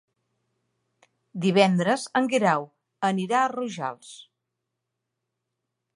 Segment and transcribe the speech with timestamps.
[1.43, 2.67] Divendres en Guerau
[3.13, 4.13] anirà a Rojals.